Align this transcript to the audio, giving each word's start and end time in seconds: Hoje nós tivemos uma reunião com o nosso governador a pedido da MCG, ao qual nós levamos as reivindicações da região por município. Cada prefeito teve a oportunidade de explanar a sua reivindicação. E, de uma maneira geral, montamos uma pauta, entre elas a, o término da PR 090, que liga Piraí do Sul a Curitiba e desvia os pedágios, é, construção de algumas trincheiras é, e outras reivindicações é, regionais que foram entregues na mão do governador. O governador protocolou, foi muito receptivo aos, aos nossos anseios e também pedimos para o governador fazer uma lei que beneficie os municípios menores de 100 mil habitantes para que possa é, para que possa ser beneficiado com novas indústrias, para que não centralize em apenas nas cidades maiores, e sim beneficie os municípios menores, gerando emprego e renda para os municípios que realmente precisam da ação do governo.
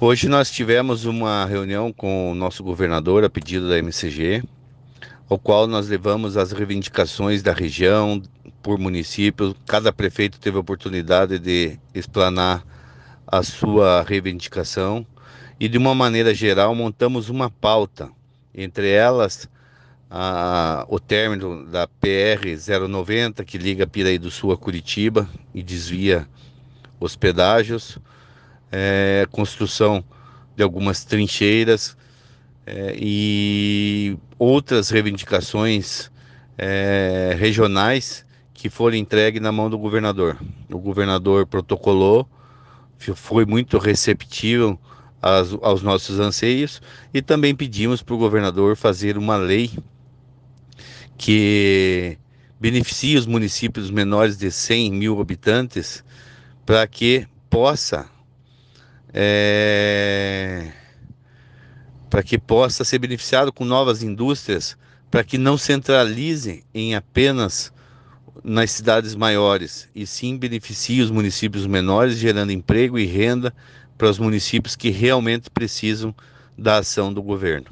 Hoje 0.00 0.28
nós 0.28 0.48
tivemos 0.48 1.06
uma 1.06 1.44
reunião 1.44 1.92
com 1.92 2.30
o 2.30 2.34
nosso 2.34 2.62
governador 2.62 3.24
a 3.24 3.28
pedido 3.28 3.68
da 3.68 3.78
MCG, 3.78 4.44
ao 5.28 5.36
qual 5.40 5.66
nós 5.66 5.88
levamos 5.88 6.36
as 6.36 6.52
reivindicações 6.52 7.42
da 7.42 7.52
região 7.52 8.22
por 8.62 8.78
município. 8.78 9.56
Cada 9.66 9.92
prefeito 9.92 10.38
teve 10.38 10.56
a 10.56 10.60
oportunidade 10.60 11.40
de 11.40 11.80
explanar 11.92 12.64
a 13.26 13.42
sua 13.42 14.02
reivindicação. 14.02 15.04
E, 15.58 15.66
de 15.68 15.76
uma 15.76 15.96
maneira 15.96 16.32
geral, 16.32 16.76
montamos 16.76 17.28
uma 17.28 17.50
pauta, 17.50 18.08
entre 18.54 18.88
elas 18.88 19.48
a, 20.08 20.86
o 20.88 21.00
término 21.00 21.66
da 21.66 21.88
PR 21.88 22.46
090, 22.88 23.44
que 23.44 23.58
liga 23.58 23.84
Piraí 23.84 24.16
do 24.16 24.30
Sul 24.30 24.52
a 24.52 24.56
Curitiba 24.56 25.28
e 25.52 25.60
desvia 25.60 26.24
os 27.00 27.16
pedágios, 27.16 27.98
é, 28.70 29.26
construção 29.30 30.04
de 30.56 30.62
algumas 30.62 31.04
trincheiras 31.04 31.96
é, 32.66 32.94
e 32.98 34.18
outras 34.38 34.90
reivindicações 34.90 36.10
é, 36.56 37.36
regionais 37.38 38.26
que 38.52 38.68
foram 38.68 38.96
entregues 38.96 39.40
na 39.40 39.52
mão 39.52 39.70
do 39.70 39.78
governador. 39.78 40.36
O 40.68 40.78
governador 40.78 41.46
protocolou, 41.46 42.28
foi 43.14 43.46
muito 43.46 43.78
receptivo 43.78 44.78
aos, 45.22 45.56
aos 45.62 45.82
nossos 45.82 46.18
anseios 46.18 46.82
e 47.14 47.22
também 47.22 47.54
pedimos 47.54 48.02
para 48.02 48.14
o 48.14 48.18
governador 48.18 48.76
fazer 48.76 49.16
uma 49.16 49.36
lei 49.36 49.70
que 51.16 52.18
beneficie 52.60 53.16
os 53.16 53.26
municípios 53.26 53.90
menores 53.90 54.36
de 54.36 54.50
100 54.50 54.92
mil 54.92 55.20
habitantes 55.20 56.04
para 56.66 56.86
que 56.86 57.26
possa 57.48 58.08
é, 59.12 60.72
para 62.10 62.22
que 62.22 62.38
possa 62.38 62.84
ser 62.84 62.98
beneficiado 62.98 63.52
com 63.52 63.64
novas 63.64 64.02
indústrias, 64.02 64.76
para 65.10 65.24
que 65.24 65.38
não 65.38 65.56
centralize 65.56 66.64
em 66.74 66.94
apenas 66.94 67.72
nas 68.44 68.70
cidades 68.70 69.14
maiores, 69.14 69.88
e 69.94 70.06
sim 70.06 70.36
beneficie 70.36 71.02
os 71.02 71.10
municípios 71.10 71.66
menores, 71.66 72.18
gerando 72.18 72.52
emprego 72.52 72.98
e 72.98 73.04
renda 73.04 73.52
para 73.96 74.08
os 74.08 74.18
municípios 74.18 74.76
que 74.76 74.90
realmente 74.90 75.50
precisam 75.50 76.14
da 76.56 76.78
ação 76.78 77.12
do 77.12 77.22
governo. 77.22 77.68